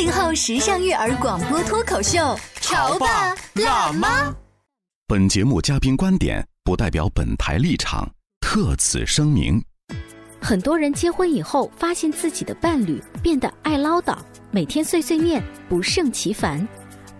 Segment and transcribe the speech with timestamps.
[0.00, 4.34] 八零后时尚育儿广播脱口秀，潮爸辣妈。
[5.06, 9.62] 本节目嘉宾观点不代表本台立场，特此声明。
[10.40, 14.16] 很多人结婚以后，发现自己的伴侣变得爱唠叨，
[14.50, 16.66] 每天碎碎念，不胜其烦。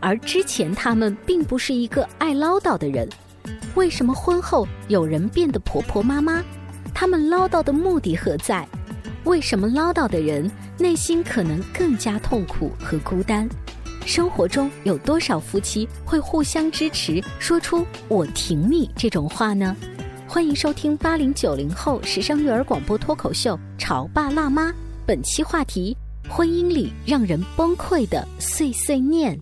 [0.00, 3.06] 而之前他们并不是一个爱唠叨的人，
[3.74, 6.42] 为什么婚后有人变得婆婆妈妈？
[6.94, 8.66] 他们唠叨的目的何在？
[9.24, 13.48] 为什么唠叨的人内心可能更加痛苦和孤单？
[14.06, 19.76] 生活中有多少夫妻会互相支持，说出“我挺你”这种话呢？
[20.26, 24.70] 欢迎收听八零九零后时尚育儿广播脱口秀《潮爸辣妈》，
[25.06, 25.94] 本期话题：
[26.28, 29.38] 婚姻里让人崩溃的碎碎念。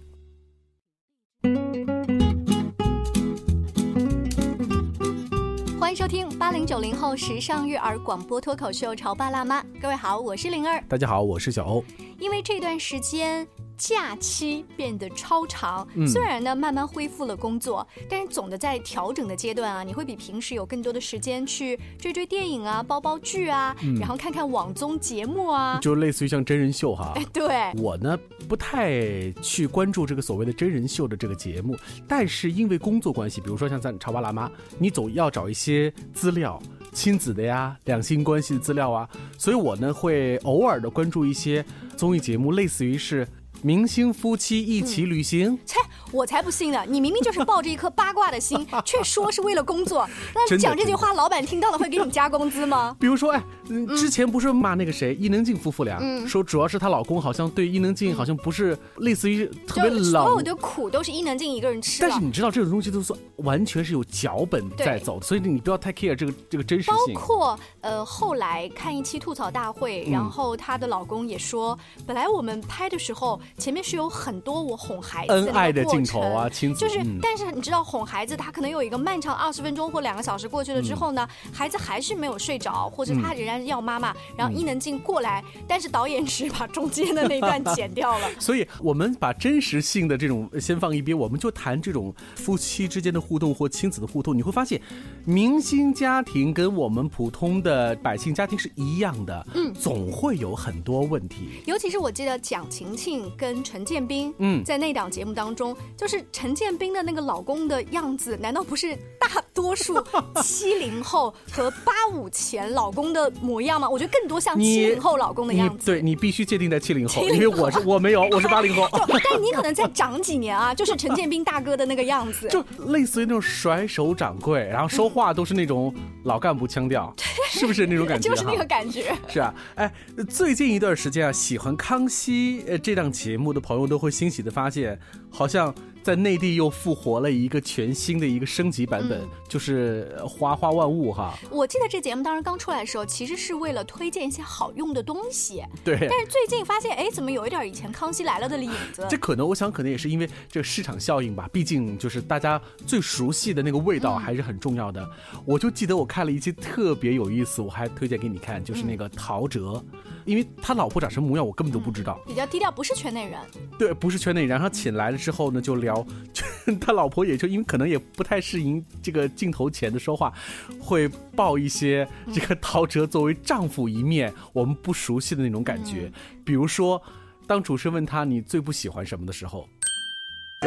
[5.98, 10.80] 收听八零九零后时尚育儿广播脱口秀《潮爸辣妈》，各位好，我是灵儿。
[10.88, 11.84] 大家好，我是小欧。
[12.20, 13.44] 因为这段时间
[13.78, 25.78] 假期变得超长，嗯虽然呢慢慢恢复了工作，但是总的在调整的阶段啊，你会比平时有更多的时间去追追电影啊、包包剧啊，然后看看网综节目啊。
[25.80, 27.12] 就类似于像真人秀哈。
[27.14, 28.18] 哎， 对，我呢
[28.48, 31.77] 不太去关注这个所谓的真人秀的这个节目，
[32.08, 36.61] 但是因为工作关系，比如说像咱潮爸辣妈，你总要找一些资料，
[36.92, 41.64] 亲子的呀、两性关系的资料啊，所以我呢会偶尔的关注一些
[41.96, 43.27] 综艺节目，类似于是
[43.63, 45.58] 明星夫妻一起旅行。
[45.67, 45.79] 切，
[46.13, 46.85] 我才不信呢！
[46.89, 50.08] 你明明就是抱着一颗八卦的心， 却说是为了工作。
[50.35, 52.97] 那讲这句话，老板听到了会给你加工资吗？
[53.01, 62.24] 比如说，哎，嗯，之前不是骂那个谁伊能静夫妇俩，嗯说主要是她老公好像对伊能静好像不是类似于特别就冷所有的苦都是伊能静一个人吃了但是。
[62.24, 67.20] 你知道这种东西都是完全是有脚本在走的，所以你不要太 care 这个这个真实性包。
[67.20, 88.29] 括呃，后来看一期吐槽大会，嗯然后她的老公也说，本来我们拍的时候前面是有很多我哄孩子恩爱的镜头啊，亲子，就是，嗯但是你知道哄孩子，他可能有一个漫长二十分钟或两个小时过去了之后呢，孩子还是没有睡着，或者他仍然要妈妈，然后伊能静过来，但是导演只把中间的那段剪掉了。
[88.39, 94.36] 所以我们把真实性的这种先放一边，我们就谈这种夫妻之间的互动或亲子的互动。
[94.36, 94.80] 你会发现，
[95.25, 101.63] 明星家庭跟我们普通的百姓家庭是一样的，嗯，总会有很多问题。
[101.67, 109.96] 尤其是我记得蒋勤勤跟陈建斌，嗯在那档节目当中，就是陈建斌的那个老公的样子，难道不是大多数
[110.42, 113.88] 七零后和八五前老公的模样吗？
[113.88, 115.86] 我觉得更多像七零后老公的样子。
[115.86, 118.88] 对你必须界定在七零后，70因为我是我没有，我是八零后。
[119.06, 122.48] 就但你可能再长几年啊，就是陈建斌大哥的那个样子。
[122.50, 125.94] 就类似于那种甩手掌柜，然后说话都是那种
[126.24, 127.14] 老干部腔调，
[127.50, 128.28] 是不是那种感觉？
[128.28, 129.14] 就是那个感觉。
[129.28, 129.93] 是啊，哎，
[130.28, 134.99] 最近一段时间啊，喜欢《康熙》呃这档节节目的朋友都会欣喜的发现，
[135.31, 141.35] 好像在内地又复活了一个全新的一个升级版本，嗯就是呃花花万物哈。
[141.50, 149.06] 我记得这节目当时刚出来的时候，其实是为了推荐一些好用的东西，对，但是最近发现，哎，怎么有一点以前《康熙来了》的影子？
[149.11, 155.09] 这可能我想可能也是因为这个市场效应吧，毕竟就是大家最熟悉的那个味道还是很重要的。
[155.44, 159.83] 我就记得我看了一期特别有意思，我还推荐给你看，就是那个陶喆，
[160.25, 162.19] 因为他老婆长什么模样我根本都不知道。
[162.27, 163.39] 比较低调，不是圈内人。
[163.79, 165.98] 对，不是圈内人，然后请来了之后呢，就聊，
[166.33, 166.45] 就
[166.81, 170.33] 他老婆也就因为可能也不太适应这个镜头前的说话，
[170.81, 176.11] 会爆一些这个陶喆作为丈夫一面我们不熟悉的那种感觉，
[176.45, 177.00] 比如说，
[177.47, 179.67] 当主持人问他你最不喜欢什么的时候，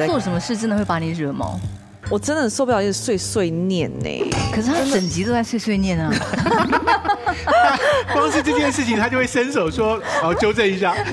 [0.08, 1.60] 做什么事真的会把你惹毛？
[2.10, 4.10] 我真的受不了一直碎碎念呢。
[4.52, 6.12] 可是他整集都在碎碎念啊。
[8.12, 10.96] 光是这件事情，他就会伸手说：“哦，纠正一下。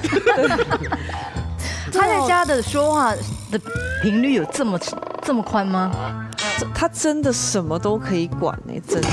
[1.93, 3.14] 他在家的说话
[3.50, 3.61] 的
[4.03, 4.79] 频率有这么
[5.23, 5.91] 这么宽吗？
[6.75, 9.09] 他真的什么都可以管呢、真的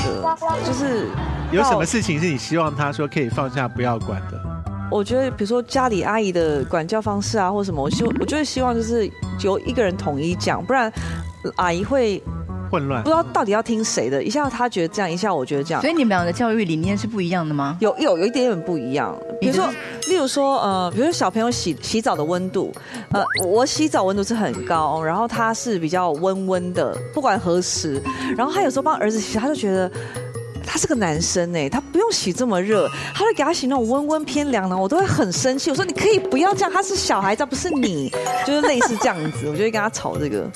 [0.66, 1.08] 就是
[1.52, 4.42] 有什么事情是你希望他说可以放下不要管的？
[4.92, 9.10] 我觉得，比如说家里阿姨的管教方式啊，或什么，我希我就是希望就是
[9.42, 10.92] 由一个人统一讲，不然
[11.44, 12.22] 呃阿姨会
[12.70, 15.90] 混乱不知道到底要听谁的，一下他觉得这样，一下我觉得这样所。
[15.90, 17.78] 以你们俩的教育理念是不一样的吗？
[17.80, 19.68] 有有有一点点不一样，比如说，
[20.10, 22.74] 例如说，呃，比如说小朋友洗洗澡的温度，
[23.12, 28.02] 呃，我洗澡温度是很高，然后他是比较温温的，不管何时，
[28.38, 29.92] 然后他有时候帮儿子洗，他就觉得。
[30.68, 35.70] 他是个男生哎，他不用洗这么热，他就给他洗那种温温偏凉的，我都会很生气。
[35.70, 38.12] 我说你可以不要这样，他是小孩子，他不是你，
[38.46, 40.50] 就是类似这样子，我就会跟他吵这个。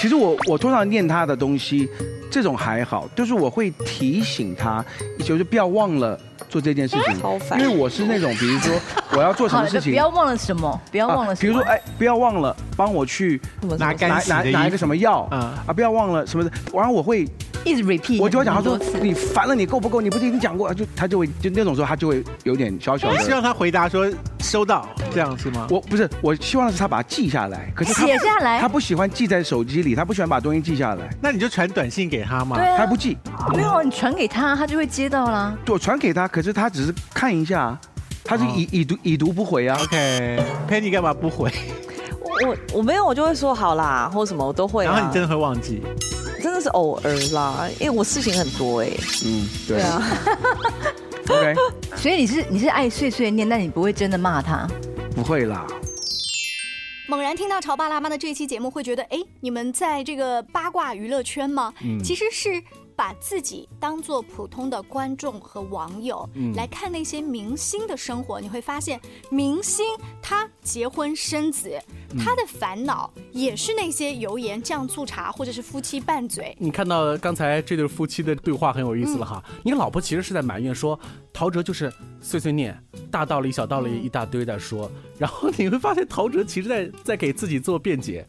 [0.00, 1.86] 其实我我通常念他的东西，
[2.30, 4.82] 这种还好，就是我会提醒他，
[5.22, 6.18] 就是不要忘了
[6.48, 7.20] 做这件事情。
[7.20, 7.60] 超，烦。
[7.60, 8.74] 因为我是那种，比如说
[9.12, 11.38] 我要做什，么事情，不要忘了什么，不要忘了什么。
[11.38, 13.38] 啊比如说，哎，不要忘了帮我去
[13.78, 17.28] 拿干拿洗的拿拿一个什么药啊啊，不要忘了什么的，然后我会
[17.64, 20.00] 一直 repeat，我就会讲他说你烦了，你够不够？
[20.00, 20.72] 你不是已经讲过？
[20.72, 23.18] 就他就会就那种时候他就会有点小小的。
[23.18, 24.10] 你希望他回答说
[24.40, 25.66] 收到，这样是吗？
[25.70, 32.56] 我不是，我希望的是他把它记下来，可是他写下来他不喜欢记在手机里，他不喜欢把东西记下来，那你就传短信给他嘛。
[32.56, 33.16] 啊他不记，
[33.54, 35.56] 没有你传给他，他就会接到啦。
[35.68, 37.78] 我传给他，可是他只是看一下，
[38.24, 39.78] 他是已已读已读不回啊。
[39.82, 41.50] OK，Penny 干嘛不回？
[42.46, 44.92] 我我没有，我就会说好啦，或什么我都会、啊。
[44.92, 45.82] 然后你真的会忘记？
[46.60, 48.88] 是偶尔啦，因为我事情很多哎、
[49.24, 50.18] 嗯，对对啊，
[51.28, 51.54] OK，
[51.96, 54.68] 所以你是你是爱碎碎念，但你不会真的骂他。
[55.14, 55.66] 不会啦。
[57.08, 61.74] 猛然听到潮爸辣妈的这期节目，会觉得，哎，你们在这个八卦娱乐圈吗？
[61.82, 62.62] 嗯其实是
[63.00, 69.00] 把自己当做普通的观众和网友、嗯来看那些明星的生活，你会发现，
[69.30, 69.86] 明星
[70.20, 71.80] 他结婚生子，
[72.10, 76.54] 嗯他的烦恼也是那些油盐酱醋茶，或者是夫妻拌嘴。
[76.60, 79.42] 你看到刚才这对夫妻的对话很有意思了哈。
[79.64, 81.00] 你老婆其实是在埋怨说，
[81.32, 82.78] 陶喆就是碎碎念，
[83.10, 88.26] 大道理小道理一大堆在说，然后你会发现陶喆其实在在给自己做辩解。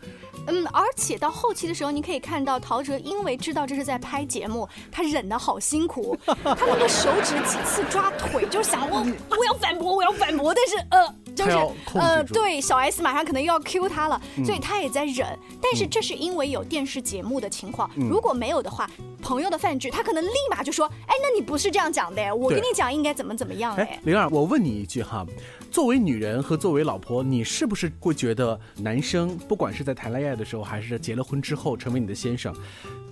[0.47, 8.99] 嗯，而且到后期的时候，你可以看到陶喆因为知道这是在拍节目，他忍得好辛苦， 他那个手指几次抓腿，就想我
[9.29, 11.51] 我要反驳，我要反驳，但是呃，就是
[11.97, 14.45] 呃，对，小 S 马上可能又要 Q 他了，嗯。
[14.45, 15.27] 所以他也在忍。
[15.61, 18.09] 但是这是因为有电视节目的情况，嗯。
[18.09, 18.89] 如果没有的话，
[19.21, 25.25] 朋友的饭局，他可能立马就说，哎，那你不是这样讲的，我跟你讲应该怎么怎么样，哎哎，，灵儿，我问你一句哈，
[25.69, 32.55] 作为女人和作为老婆，你是不是会觉得男生不管是在谈恋爱的时候，还是结了婚之后成为你的先生，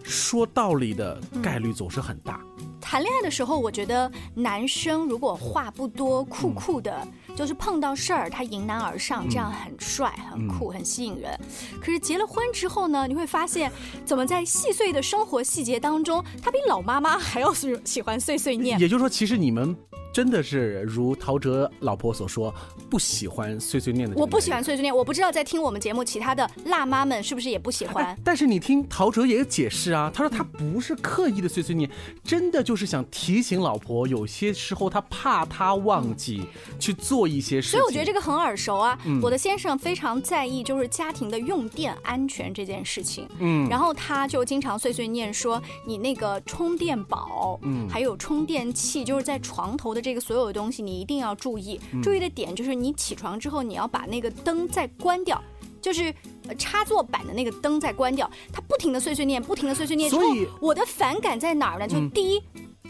[0.03, 2.41] 说道理的概率总是很大？
[2.79, 11.37] 谈恋爱的时候，我觉得男生如果话不多、酷酷的，就是碰到事儿他迎难而上，这样很帅、很酷、很吸引人。
[11.81, 13.71] 可是结了婚之后呢，你会发现，
[14.05, 18.87] 怎么在细碎的生活细节当中，他比老妈妈还要喜喜欢碎碎念也。
[18.87, 19.75] 就是说，其实你们
[20.13, 22.53] 真的是如陶喆老婆所说，
[22.89, 24.15] 不喜欢碎碎念的。
[24.15, 24.59] 我不喜欢。
[24.59, 28.17] 碎碎念，我不知道在听我们节目其他的辣妈们是不是也不喜欢哎。
[28.25, 31.89] 但是你听陶喆也有解释啊，他说他不是刻意的碎碎念，
[32.23, 36.43] 真的就是想提醒老婆，有些时候他怕她忘记
[36.79, 37.79] 去做一些事情。
[37.79, 38.95] 所以我觉得这个很耳熟啊。
[39.05, 43.27] 嗯我的先生非常在意就是家庭的用电安全这件事情。
[43.39, 51.81] 嗯然后他就经常碎碎念说，你那个充电宝，嗯还有充电器，就是在床头的这个所有的东西，你一定要注意。
[51.91, 55.41] 嗯注意的点就是你起床之后，你要把那个灯再关掉。
[55.81, 56.13] 就是
[56.45, 60.09] 呃插座板的那个灯再关掉，他不停的碎碎念，不停的碎碎念。
[60.09, 61.87] 所以我的反感在哪儿呢？
[61.87, 62.43] 就嗯第一，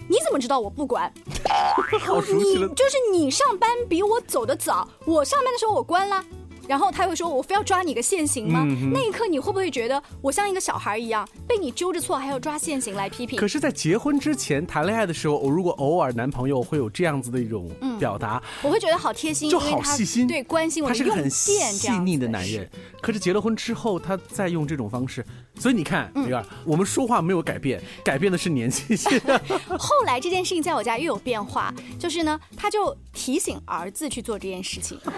[0.09, 1.11] 你怎么知道我不管？
[2.01, 2.67] 好熟悉了。
[2.67, 6.23] 你就是你上班比我走的早，我上班的时候我关了。
[6.69, 13.39] 然后他会说：“我非要抓你个现行吗？”嗯那一刻你会不会觉得我像一个小孩一样，被你揪着错，还要抓现行来批评？
[13.39, 22.69] 可是，在结婚之前谈恋爱的时候，我如果偶尔男朋友会有这样子的一种嗯表达，我会觉得好贴心，就好细心，对关心我的用他是个很电这样细腻的男人。
[23.01, 25.25] 可是结了婚之后，他再用这种方式，
[25.59, 28.95] 所以你看，嗯李儿，我们说话没有改变，改变的是年纪。
[29.79, 34.99] 后来这件事情在我家又有变化，就是呢，他就提醒儿子去做这件事情。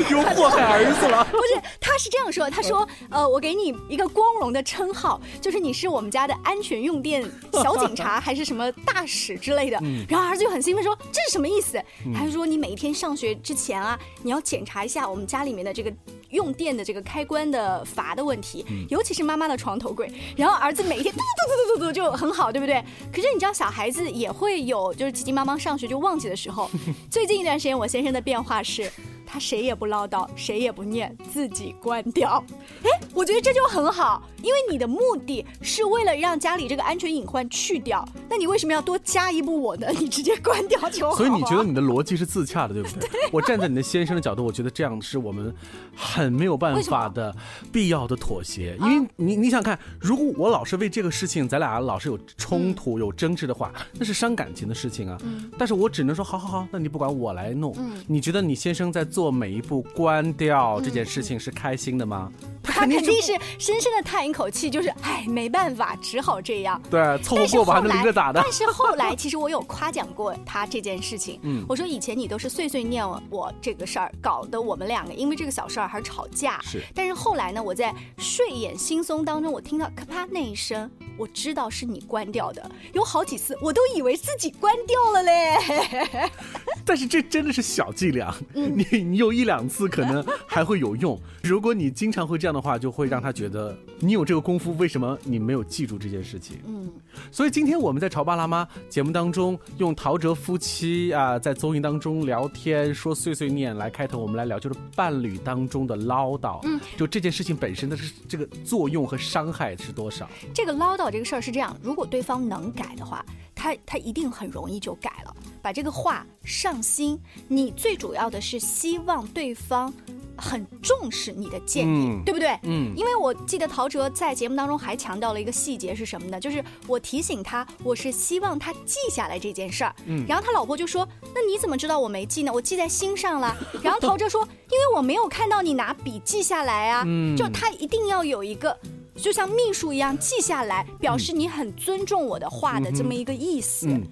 [0.10, 1.24] 又祸害儿子了。
[1.30, 7.22] 不是，他是这样说，他说，呃，我给你一个光荣的称号，就是你是我们家的安全用电
[7.52, 9.78] 小警察，还是什么大使之类的。
[9.82, 11.78] 嗯然后儿子就很兴奋说，这是什么意思？
[12.06, 15.92] 嗯他就说你每一天上学之前啊，你要检查一下我们家里面的这个。
[16.30, 20.10] 用电的这个开关的阀的问题，嗯尤其是妈妈的床头柜。
[20.36, 22.82] 然后儿子每一天嘟嘟嘟嘟嘟嘟就很好，对不对？
[23.12, 26.68] 可是你知道小孩子也会有就是急急忙忙上学就忘记的时候。
[27.08, 28.90] 最近一段时间，我先生的变化是。
[29.26, 32.42] 他谁也不唠叨，谁也不念，自己关掉。
[32.82, 39.88] 哎，我觉得这就很好，因为你的目的是为了让家里这个安全隐患去掉，那你为什么要多加一步我呢？
[39.98, 41.16] 你直接关掉就好、啊。
[41.16, 43.08] 所以你觉得你的逻辑是自洽的，对不 对？
[43.32, 45.54] 我站在你的先生的角度，我觉得这样是我们
[45.96, 47.34] 很没有办法的
[47.72, 55.18] 必要的妥协，因为你你想看，如果我老是为这个事情，咱俩老是有冲突、有争执的话，那是伤感情的事情啊。
[55.58, 57.74] 但是我只能说，好好好，那你不管我来弄。
[58.06, 62.28] 你觉得你先生在做每一步关掉这件事情是开心的吗？
[62.64, 66.80] 他肯定是深深的叹一口气，就是哎，没办法，只好这样。
[66.90, 68.40] 对，凑合过吧，能离着咋的？
[68.42, 71.38] 但是后来，其实我有夸奖过他这件事情。
[71.42, 76.58] 嗯，我说以前你都是碎碎念我这个事儿，搞得我们两个因为这个小事儿还吵架。
[76.62, 76.82] 是。
[76.94, 82.68] 但是后来呢，我在睡眼惺忪当中，我听到咔啪那一声，我知道是你关掉的。
[82.94, 86.30] 有好几次，我都以为自己关掉了嘞。
[86.82, 91.20] 但是这真的是小伎俩，你你有一两次可能还会有用。
[91.42, 96.58] 如果你经常会这样的话，就会让他觉得你有这个功夫，为什么你没有记住这件事情？
[96.66, 96.90] 嗯，
[97.30, 106.60] 所以今天我们在《潮爸辣妈》节目当中，用陶喆夫妻啊在综艺当中聊天说碎碎念来开头，我们来聊就是伴侣当中的唠叨。
[106.64, 110.28] 嗯，就这件事情本身的是这个作用和伤害是多少？
[110.54, 117.20] 这个唠叨这个事儿是这样，如果对方能改的话，他他一定很容易就改了，把这个话上心。
[117.48, 119.92] 你最主要的是希望对方。
[120.36, 122.58] 很重视你的建议，嗯、对不对？
[122.64, 126.40] 嗯，因为我记得陶喆在节目当中还强调了一个细节是什么呢？
[126.40, 129.94] 就是我提醒他，我是希望他记下来这件事儿。
[130.06, 132.52] 嗯，然后他老婆就说：“那你怎么知道我没记呢？
[132.52, 133.56] 我记在心上了。
[133.80, 134.42] ”然后陶喆说
[134.72, 138.76] ：“因为我没有看到你拿笔记下来啊。”嗯，就他一定要有一个。
[139.16, 143.86] 就像秘书一样记下来，表示你很尊重我的话的这么一个意思。
[143.88, 144.02] 嗯，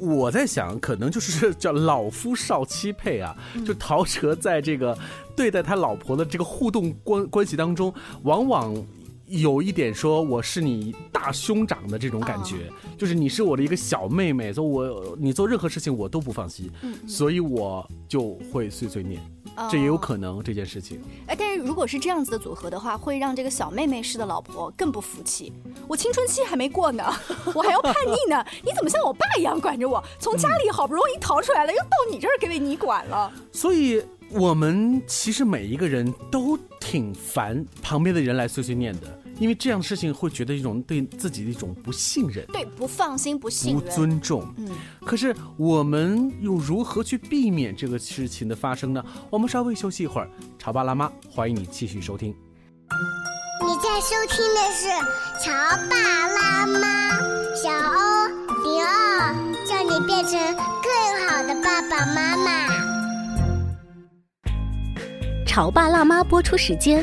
[0.00, 3.36] 我我在想，可能就是叫老夫少妻配啊。
[3.64, 4.96] 就陶喆在这个
[5.36, 7.92] 对待他老婆的这个互动关关系当中，
[8.22, 8.74] 往往
[9.26, 16.70] 有一点说我是你大兄长的这种感觉，就是你是我的一个小妹妹，所以我你做任何事情我都不放心，
[17.06, 19.22] 所以我就会碎碎念。
[19.68, 25.52] 这也有可能这件事情，哎，但是如果是这样子的组合的话，会让这个小妹妹式的老婆更不服气。
[25.88, 27.04] 我青春期还没过呢，
[27.54, 30.02] 我还要叛逆呢，你怎么像我爸一样管着我？
[30.18, 33.32] 从家里好不容易逃出来了，又到你这儿给你管了。
[33.52, 39.19] 所以，我们其实每一个人都挺烦旁边的人来碎碎念的。
[39.40, 44.46] 因为这样的事情会觉得一种对自己的一种不信任，对不放心、不信任、不尊重。
[44.58, 44.68] 嗯，
[45.00, 49.02] 可是我们又如何去避免这个事情的发生呢？
[49.30, 50.28] 我们稍微休息一会儿，
[50.58, 52.36] 潮爸辣妈欢迎你继续收听。
[53.62, 54.88] 你在收听的是
[55.42, 55.50] 《潮
[55.88, 55.96] 爸
[56.28, 57.18] 辣妈》，
[57.56, 58.28] 小欧
[58.62, 59.34] 零二，
[59.66, 60.38] 叫你变成
[60.82, 60.92] 更
[61.26, 62.68] 好的爸爸妈妈。
[65.46, 67.02] 潮爸辣妈播出时间。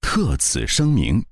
[0.00, 1.22] 特此声明。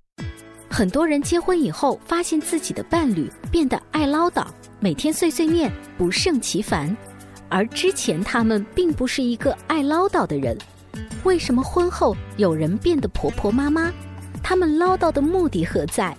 [0.70, 4.46] 很多人结婚以后，发现自己的伴侣变得爱唠叨，
[4.80, 6.94] 每天碎碎念，不胜其烦。
[7.48, 10.56] 而之前他们并不是一个爱唠叨的人，
[11.24, 13.92] 为什么婚后有人变得婆婆妈妈？
[14.42, 16.16] 他们唠叨的目的何在？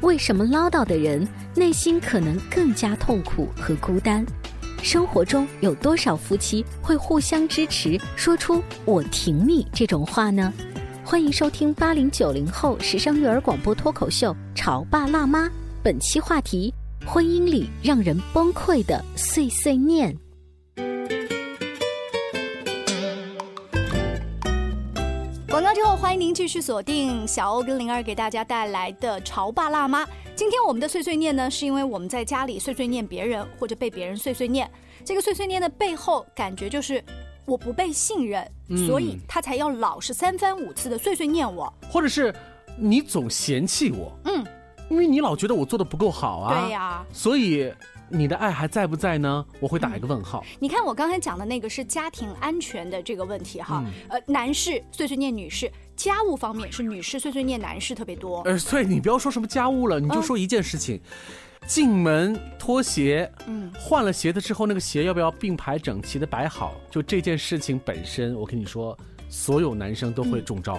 [0.00, 4.24] 为什么唠叨的人内心可能更加痛苦和孤单？
[4.82, 10.52] 生活中有多少夫妻会互相支持，说出“我挺你”这种话呢？
[11.06, 15.46] 欢迎收听八零九零后时尚育儿广播脱口秀《潮爸辣妈》，
[15.82, 16.72] 本期话题：
[17.06, 20.16] 婚姻里让人崩溃的碎碎念。
[25.46, 30.06] 广告之后，欢迎您继续锁定小欧跟灵儿给大家带来的《潮爸辣妈》。
[30.34, 34.68] 今天我们的碎碎念呢，是因为我们在家里碎碎念别人，或者被别人碎碎念。
[35.04, 37.04] 这个碎碎念的背后感觉就是。
[37.44, 38.46] 我不被信任，
[38.86, 42.34] 所以他才要老是三番五次的碎碎念我，或者是
[42.78, 44.44] 你总嫌弃我，嗯，
[44.88, 47.72] 因为你老觉得我做的不够好啊，对呀，所以
[48.08, 49.44] 你的爱还在不在呢？
[49.60, 50.44] 我会打一个问号。
[50.58, 53.92] 你看我刚才讲的那个是家庭安全的这个问题哈，嗯。
[54.08, 58.42] 呃，男士碎碎念女士，家务方面是女士碎碎念男士特别多。
[58.42, 61.00] 呃，所以你不要说什么家务了，你就说一件事情：
[61.66, 66.74] 进门脱鞋，嗯换了鞋子之后，那个鞋要不要并排整齐的摆好？
[66.90, 68.96] 就这件事情本身，我跟你说，
[69.28, 70.78] 所有男生都会中招。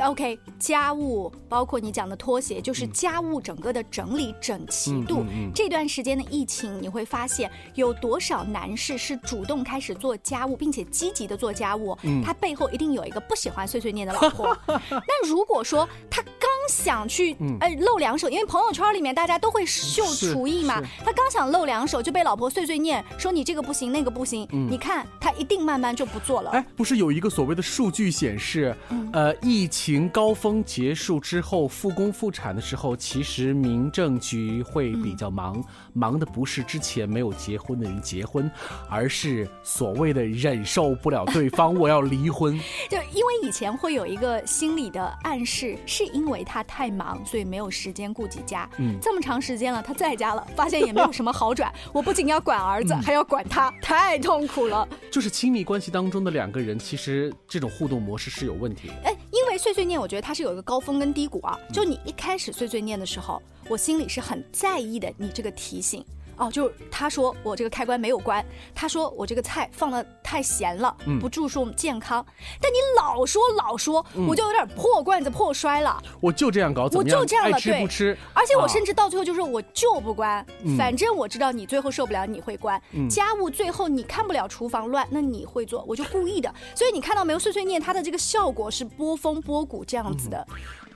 [0.00, 5.24] OK，家务包括你讲的拖鞋，就是家务整个的整理整齐度。
[5.54, 12.22] 这段时间的疫情，你会发现有多少男士是主动开始做家务，并且积极的做家务，嗯。
[12.22, 14.56] 他背后一定有一个不喜欢碎碎念的老婆。
[14.90, 17.56] 那如果说他刚想去、嗯。
[17.60, 24.68] 呃露两手，因为朋友圈里面大家都会秀厨艺嘛，他刚想露两手就被老婆碎碎念说你这个不行那个不行，嗯。
[24.70, 26.50] 你看他一定慢慢就不做了。
[26.50, 29.08] 哎，不是有一个所谓的数据显示，嗯。
[29.12, 38.50] 呃，疫情高峰结束之后，复工复产的时候，其实民政局会比较忙，忙的不是之前没有结婚的人结婚，
[38.88, 42.58] 而是所谓的忍受不了对方，我要离婚。
[42.90, 48.68] 就因为以前会有一个心理的暗示，是因为他太忙，所以没有时间顾及家。
[48.78, 51.72] 嗯这么长时间了，他在家了，发现也没有什么好转。
[51.92, 54.86] 我不仅要管儿子，嗯还要管他，太痛苦了。
[55.10, 58.94] 就是亲密关系当中的两个人，其实这种互动模式是有问题的。
[59.04, 61.56] 哎，因为碎碎念，我觉得它是有一个高峰跟低谷啊。
[61.72, 66.04] 就你一开始碎碎念的时候，我心里是很在意的，你这个提醒。
[66.40, 68.44] 哦，就是他说我这个开关没有关，
[68.74, 72.24] 他说我这个菜放的太咸了，嗯不注重健康。
[72.58, 76.02] 但你老说老说，嗯我就有点破罐子破摔了。
[76.18, 77.04] 我就这样搞，怎我？
[77.04, 78.16] 就这样了，吃对不吃。
[78.32, 82.80] 而且我啊甚至到最后就是我就不关，嗯反正我知道你最后受不了，你会关。
[82.92, 86.50] 嗯家务最后你看不了厨房乱，那你会做，我就故意的。
[86.74, 90.46] 所以你看到没有，碎碎念它的这个效果是波峰波谷这样子的。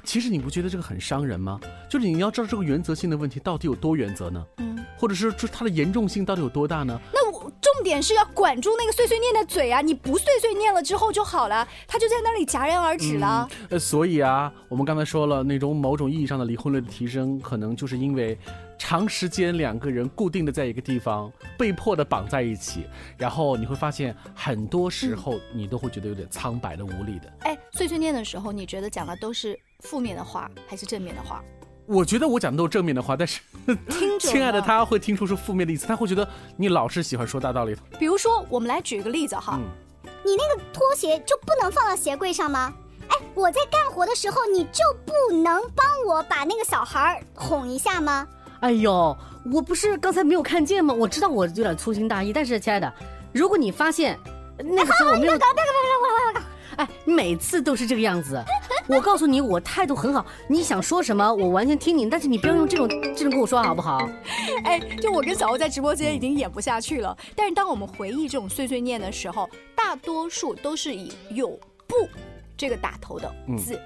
[0.05, 1.59] 其实你不觉得这个很伤人吗？
[1.89, 4.45] 就是你要知道这个原则性的问题到底有多原则呢？
[4.59, 7.01] 嗯，或者是就它的严重性到底有多大呢？
[7.13, 9.81] 那我重点是要管住那个碎碎念的嘴啊！
[9.81, 13.49] 你不碎碎念了之后就好了，他就在那里戛然而止了。
[13.71, 18.39] 呃，所以啊，我们刚才说了，那种某种意义上的离婚率的提升，可能就是因为
[18.79, 22.87] 长时间两个人固定的在一个地方，被迫的绑在一起，
[23.17, 27.33] 然后你会发现，很多时候你都会觉得有点苍白的、无力的。
[27.41, 31.43] 哎，碎碎念的时候，你觉得讲的都是负面的话还是正面的话？
[31.87, 33.41] 我觉得我讲的都是正面的话，但是
[33.89, 37.77] 听者亲爱的他会听出是负面的意思，他会觉得你老是喜欢说大道理。
[37.99, 39.61] 比如说，我们来举个例子哈，
[40.25, 42.73] 你那个拖鞋就不能放到鞋柜上吗？
[43.09, 48.27] 哎，我在干活的时候，你就不能帮我把那个小孩儿哄一下吗？
[48.61, 49.15] 哎呦，
[49.53, 50.95] 我不是刚才没有看见吗？
[50.95, 52.91] 我知道我有点粗心大意，但是亲爱的，
[53.31, 54.19] 如果你发现
[54.57, 55.39] 那个时候我没有，
[56.77, 58.43] 哎，每次都是这个样子。
[58.87, 64.09] 我告诉你，我态度很好，你想说什么我完全听你，但是你不要用这种这种跟我说好不好？
[64.65, 67.17] 哎，就我跟小欧在直播间已经演不下去了。
[67.35, 71.49] 但是当我们回忆这种碎碎念的时候，大多数都是以有
[71.87, 71.97] 不
[72.57, 73.81] 这个打头的字，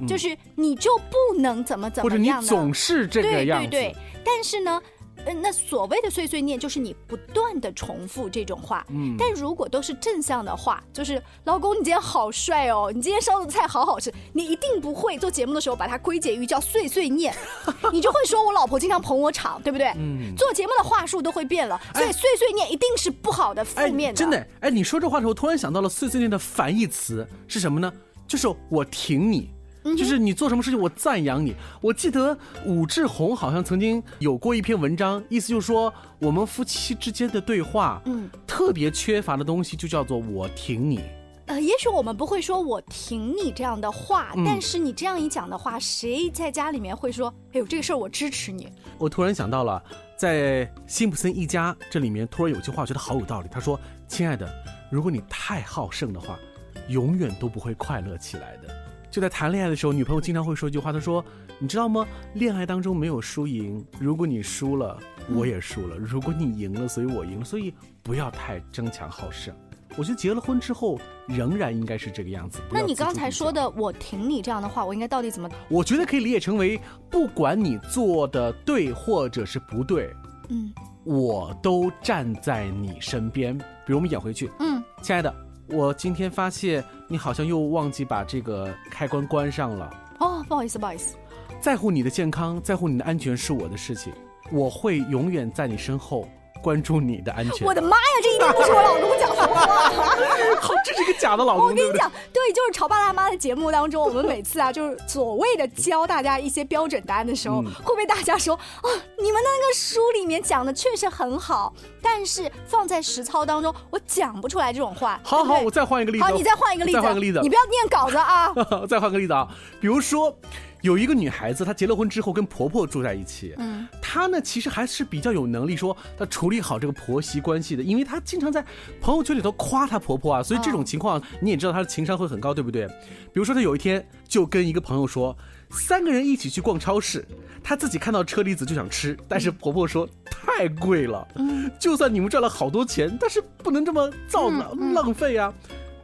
[0.00, 2.30] 嗯就是你就不能怎么怎或者你？
[2.42, 4.80] 总是这个样子对对对，但是呢。
[5.26, 17.34] 呃，那所谓的碎碎念就是你不断的重复这种话，嗯但如果都是正向的话，就是老公你今天好帅哦，你今天烧的菜好好吃，你一定不会做节目的时候把它归结于叫碎碎念，
[17.92, 19.88] 你就会说我老婆经常捧我场，对不对？
[19.96, 24.18] 嗯做节目的话术都会变了，所以碎碎念一定是不好的、负面的。
[24.18, 27.92] 真的，哎，你说这话的时候，我突然想到了碎碎念的反义词是什么呢？
[28.26, 29.50] 就是我挺你。
[29.94, 31.54] 嗯就是你做什么事情，我赞扬你。
[31.80, 41.00] 我记得武志红好像曾经有过一篇文章，意思就是说，我们夫妻之间的对话，嗯，特别缺乏的东西就叫做我挺你。
[41.46, 48.68] 呃，也许我们不会说我挺你这样的话，嗯但是你这样一讲的话，谁在家里面会说，哎呦这个事儿我支持你？
[48.98, 49.82] 我突然想到了，
[50.16, 53.48] 在辛普森一家这里面，突然有句话，我觉得好有道理。
[53.50, 54.48] 他说：“亲爱的，
[54.92, 56.38] 如果你太好胜的话，
[56.86, 58.68] 永远都不会快乐起来的。”
[59.10, 61.24] 就在谈恋爱的时候，女朋友经常会说一句话，她说
[61.58, 62.06] ：“你知道吗？
[62.34, 67.44] 恋爱当中没有输赢，如果你输了，我也输了；如果你赢了，所以我赢了。
[67.44, 69.54] 所以不要太争强好胜。”
[69.98, 72.60] 我觉得结了婚之后，仍然应该是这个样子。
[72.70, 75.50] 那你刚才说的“我挺你”这样的话，我应该到底怎么？
[75.68, 80.14] 我觉得可以理解成为，不管你做的对或者是不对，
[80.48, 83.58] 嗯我都站在你身边。
[83.58, 85.34] 比如我们演回去，嗯，亲爱的，
[85.72, 89.90] 我今天发现你好像又忘记把这个开关关上了。
[90.18, 91.16] 哦，不好意思，不好意思。
[91.60, 94.12] 在乎你的健康，在乎你的安全是我的事情，
[94.50, 96.28] 我会永远在你身后
[96.62, 97.66] 关注你的安全。
[97.66, 99.19] 我的妈呀，这一定不是我老公。
[100.60, 101.66] 好，这是个假的老公？
[101.66, 111.72] 我跟你讲，对，就是《潮爸辣妈》的节目当中，我们每次啊，就是所谓的教大家一些标准答案的时候，嗯会被大家说啊，你们的那个书里面讲的确实很好，
[112.02, 115.20] 但是放在实操当中，我讲不出来这种话。
[115.22, 116.24] 好好，对对我再换一个例子。
[116.24, 117.40] 好，你再换一个例子，再换个例子。
[117.42, 118.52] 你不要念稿子啊。
[118.88, 119.46] 再换个例子啊，
[119.80, 120.34] 比如说，
[120.82, 128.64] 有一个女孩子，她结了婚之后跟婆婆住在一起，嗯，她呢其实还是比较有能力说她处理好这个婆媳关系的，因为她经常在
[129.00, 132.86] 朋友圈里头夸她婆婆啊，所以这种情况你也知道她的情商会很高，对不对？
[132.86, 135.36] 比如说她有一天就跟一个朋友说，
[135.70, 137.26] 三个人一起去逛超市，
[137.62, 145.52] 她自己看到车厘子就想吃，但是婆婆说太贵了，嗯就算你们赚了好多钱，但是不能这么造浪浪费啊。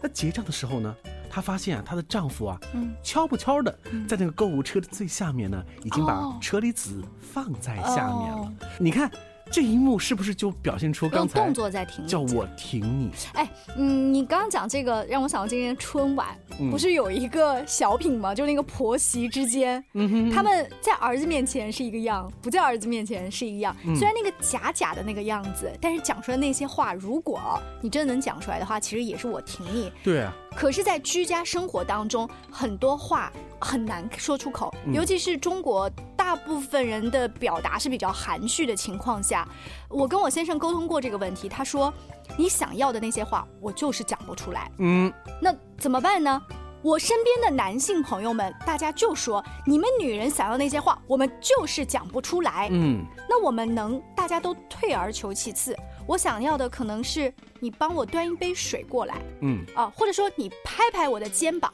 [0.02, 0.94] 那结账的时候呢？
[1.36, 2.94] 她发现啊，她的丈夫啊，嗯。
[3.02, 6.38] 悄不悄的在那个购物车的最下面呢，已经把哦。
[6.40, 8.38] 车厘子放在下面了。
[8.38, 8.52] 哦。
[8.78, 9.10] 你看
[9.50, 13.10] 这一幕是不是就表现出刚才用动作在挺你叫我挺你？
[13.32, 18.34] 哎，嗯，你刚刚讲这个，让我想到今年春晚，嗯不是有一个小品吗？
[18.34, 23.74] 就那个婆媳之间，嗯哼他们在儿子面前是一个样，不在儿子面前是一个样。
[23.84, 27.40] 嗯虽然那个假假的那个样子，但是讲出来那些话，如果
[27.80, 29.90] 你真的能讲出来的话，其实也是我挺你。
[30.02, 35.90] 对啊，可是，在居家生活当中，很多话很难说出口，嗯尤其是中国
[36.26, 39.46] 大部分人的表达是比较含蓄的情况下，
[39.88, 41.94] 我跟我先生沟通过这个问题，他说
[42.36, 44.68] ：“你想要的那些话，我就是讲不出来。
[44.78, 46.42] 嗯，那怎么办呢？”
[46.82, 55.76] 我身边的男性朋友们，大家就说：“你们女人想要那些话，我们就是讲不出来。”嗯，那我们能大家都退而求其次，
[56.08, 59.64] 我想要的可能是你帮我端一杯水过来，嗯。
[59.76, 61.72] 啊，或者说你拍拍我的肩膀，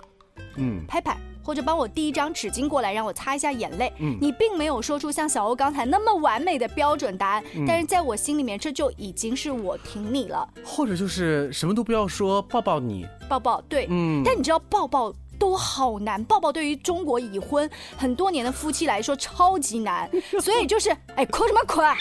[0.56, 0.84] 嗯。
[0.86, 3.92] 拍拍，或者帮我递一张纸巾过来，让我擦一下眼泪。
[3.98, 10.48] 嗯你并没有说出像小欧刚才那么完美的标准答案，嗯但是在我心里面，这就已经是我挺你了。
[10.64, 13.06] 或者就是什么都不要说，抱抱你。
[13.28, 15.12] 抱抱，对，嗯但你知道抱抱。
[15.38, 20.08] 都好难，抱抱对于中国已婚很多年的夫妻来说超级难，
[20.40, 21.96] 所以就是哎，哭什么哭啊？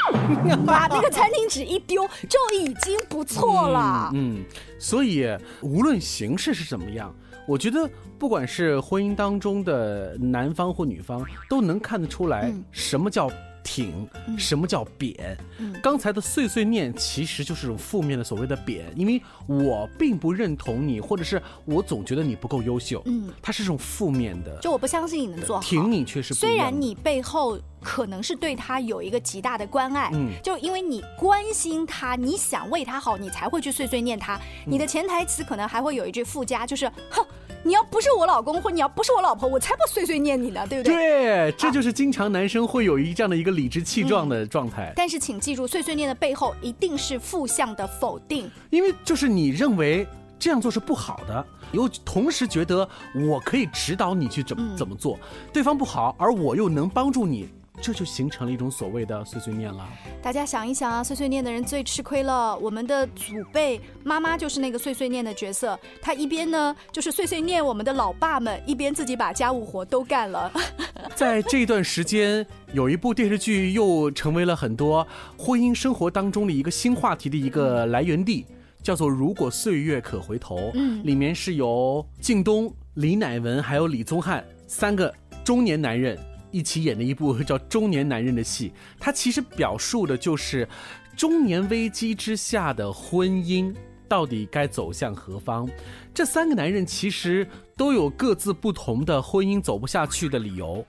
[0.64, 4.12] 把那个餐巾纸一丢就已经不错了。
[4.14, 4.46] 嗯，嗯
[4.78, 5.28] 所以
[5.62, 7.12] 无论形式是怎么样，
[7.48, 12.64] 我觉得不管是婚姻当中的男方或女方，都能看得出来嗯。
[12.72, 13.30] 什么叫
[13.64, 15.38] 挺，什么叫扁。
[15.60, 24.58] 嗯刚才的碎碎念其实就是种负面的所谓的贬，因为我并不认同你，或者是我总觉得你不够优秀，嗯，它是种负面的。
[24.60, 25.62] 就我不相信你能做好。
[25.62, 34.36] 挺你确实虽然你背后可能是对他有一个极大的关爱，嗯就因为你关心他，你想为他好，你才会去碎碎念他。
[34.36, 37.26] 嗯你的潜台词可能还会有一句附加，就是哼，
[37.64, 40.96] 你要不是我老公，或你要不是我老婆，我才不碎碎念你呢，对不对？
[40.96, 44.92] 对，这就是经常男生会有一这样的一个理直气壮的状态。
[44.96, 48.50] 但是请记住，碎碎念的背后一定是负向的否定。
[48.70, 50.08] 因为就是你认为
[50.40, 55.20] 这样做是不好的，又同时觉得我可以指导你去怎么、嗯怎么做，
[55.54, 57.48] 对方不好，而我又能帮助你，
[57.82, 59.88] 这就形成了一种所谓的碎碎念了。
[60.22, 62.56] 大家想一想啊，碎碎念的人最吃亏了。
[62.58, 70.52] 我们的祖辈妈妈就是那个碎碎念的角色，她一边呢就是碎碎念我们的老爸们，一边自己把家务活都干了。
[71.16, 78.46] 在这段时间，有一部电视剧又成为了很多婚姻生活当中的一个新话题的一个来源地，
[78.84, 80.58] 叫做《如果岁月可回头》。
[80.76, 85.12] 嗯里面是由靳东、李乃文还有李宗翰三个
[85.44, 86.18] 中年男人
[86.52, 88.72] 一起演的一部叫《中年男人》的戏。
[89.00, 90.68] 它其实表述的就是
[91.16, 93.74] 中年危机之下的婚姻。
[94.08, 95.70] 到底该走向何方？
[96.14, 100.86] 这三个男人其实都有各自不同的婚姻走不下去的理由。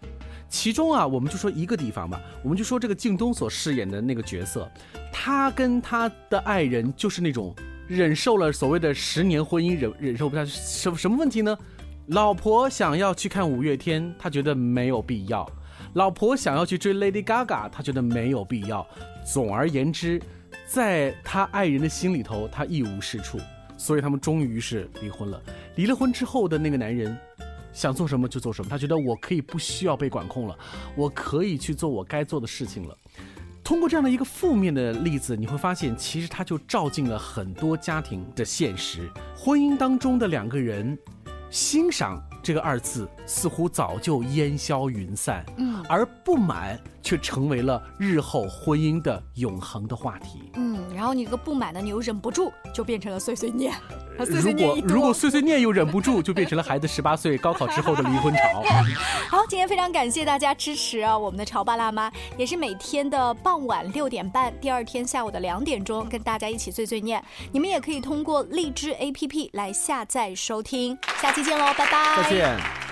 [0.49, 4.69] 其中啊，我们就说一个地方吧，我们就说这个靳东所饰演的那个角色，
[5.13, 7.55] 他跟他的爱人就是那种
[7.87, 11.57] 忍受了所谓的十年婚姻忍忍受不下去，什么什么问题呢？
[12.09, 15.47] 老婆想要去看五月天，他觉得没有必要；
[15.95, 18.85] 老婆想要去追 Lady Gaga，他觉得没有必要。
[19.25, 20.21] 总而言之，
[20.67, 23.39] 在他爱人的心里头，他一无是处，
[23.79, 25.41] 所以他们终于是离婚了。
[25.77, 27.17] 离了婚之后的那个男人，
[27.73, 30.59] 想做什么就做什么，他觉得我可以不需要被管控了，
[30.97, 32.99] 我可以去做我该做的事情了。
[33.63, 39.09] 通过这样的一个负面的例子，你会发现，其实它就照进了很多家庭的现实。
[39.37, 40.99] 婚姻当中的两个人，
[41.53, 45.85] 欣赏这个二字似乎早就烟消云散，嗯。
[45.87, 50.51] 而不满却成为了日后婚姻的永恒的话题。
[50.55, 53.75] 嗯，然后你这个不满呢，你又忍不住，就变成了碎碎念。
[54.19, 58.63] 碎碎如果如果碎碎念又忍不住，就变成了孩子十八岁高考之后的离婚潮。
[59.29, 61.17] 好，今天非常感谢大家支持啊！
[61.17, 67.23] 我们的潮爸辣妈也是每天的傍晚六点半，第二天下午的两点钟跟大家一起碎碎念。
[67.51, 70.97] 你们也可以通过荔枝 APP 来下载收听。
[71.21, 72.23] 下期见喽，拜拜！
[72.23, 72.92] 再见。